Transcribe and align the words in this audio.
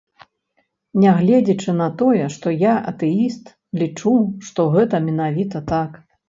Нягледзячы 1.01 1.75
на 1.81 1.89
тое, 1.99 2.23
што 2.37 2.53
я 2.63 2.71
атэіст, 2.93 3.53
лічу, 3.81 4.15
што 4.49 4.67
гэта 4.79 5.03
менавіта 5.13 5.57
так. 5.75 5.91